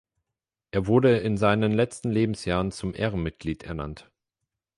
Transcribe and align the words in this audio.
Er 0.71 0.87
wurde 0.87 1.17
in 1.19 1.37
seinen 1.37 1.71
letzten 1.73 2.09
Lebensjahren 2.09 2.71
zum 2.71 2.95
Ehrenmitglied 2.95 3.61
ernannt. 3.61 4.09